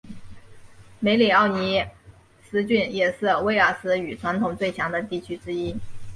[0.99, 1.85] 梅里奥尼
[2.49, 5.75] 斯郡也是威尔斯语传统最强的地区之一。